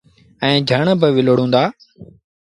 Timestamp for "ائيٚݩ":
0.43-0.65